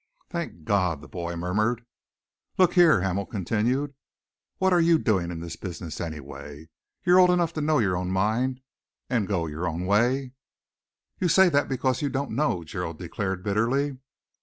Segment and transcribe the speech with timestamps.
[0.31, 1.85] "Thank God!" the boy murmured.
[2.57, 3.93] "Look here," Hamel continued,
[4.57, 6.69] "what are you doing in this business, anyway?
[7.05, 8.61] You are old enough to know your own mind
[9.11, 10.31] and to go your own way."
[11.19, 13.99] "You say that because you don't know," Gerald declared bitterly.